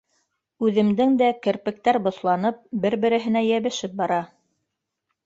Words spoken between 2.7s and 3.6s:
бер-береһенә